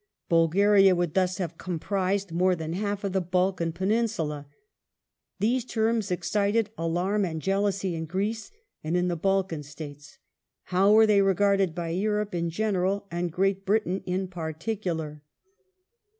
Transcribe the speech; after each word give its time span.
^ 0.25 0.29
Bulgaria 0.29 0.95
would 0.95 1.13
thus 1.13 1.37
have 1.37 1.59
comprised" 1.59 2.31
more 2.31 2.55
than 2.55 2.73
half 2.73 3.03
of 3.03 3.13
the 3.13 3.21
Balkan 3.21 3.71
Peninsula"} 3.71 4.47
These 5.39 5.63
terms 5.63 6.09
excited 6.09 6.71
alarm 6.75 7.23
and 7.23 7.39
jealousy 7.39 7.93
in 7.93 8.05
Greece 8.07 8.49
and 8.83 8.97
in 8.97 9.09
the 9.09 9.15
Balkan 9.15 9.61
States. 9.61 10.17
How 10.63 10.91
were 10.91 11.05
they 11.05 11.21
regarded 11.21 11.75
by 11.75 11.89
Europe 11.89 12.33
in 12.33 12.49
general 12.49 13.05
and 13.11 13.31
Great 13.31 13.63
Britain 13.63 14.01
in 14.07 14.27
particular 14.27 15.21